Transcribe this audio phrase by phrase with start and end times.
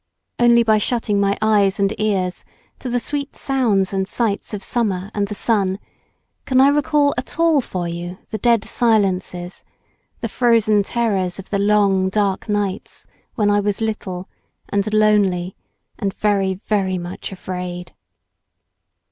[0.39, 2.43] Only by shutting my eyes and ears
[2.79, 5.77] to the sweet sounds and sights of summer and the sun
[6.45, 9.63] can I recall at all for you the dead silences,
[10.19, 14.27] the frozen terrors of the long, dark nights when I was little,
[14.69, 15.55] and lonely,
[15.99, 17.93] and very very much afraid.